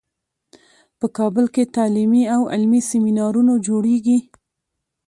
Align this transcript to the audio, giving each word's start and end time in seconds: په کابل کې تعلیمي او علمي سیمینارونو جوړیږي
په 0.99 1.05
کابل 1.17 1.45
کې 1.53 1.71
تعلیمي 1.75 2.23
او 2.35 2.41
علمي 2.53 2.81
سیمینارونو 2.91 3.53
جوړیږي 3.67 4.17